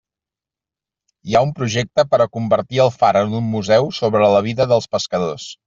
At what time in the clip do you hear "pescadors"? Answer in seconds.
4.99-5.51